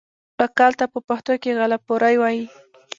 بقال 0.37 0.71
ته 0.79 0.85
په 0.93 0.99
پښتو 1.07 1.33
کې 1.41 1.55
غله 1.59 1.77
پلوری 1.85 2.15
وايي. 2.19 2.43